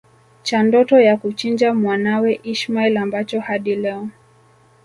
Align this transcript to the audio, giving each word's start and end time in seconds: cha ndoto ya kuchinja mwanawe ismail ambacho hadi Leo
cha 0.43 0.63
ndoto 0.63 0.99
ya 0.99 1.17
kuchinja 1.17 1.73
mwanawe 1.73 2.39
ismail 2.43 2.97
ambacho 2.97 3.39
hadi 3.39 3.75
Leo 3.75 4.09